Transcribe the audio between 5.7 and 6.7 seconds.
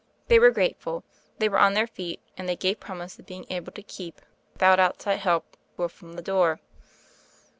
wolf from the door.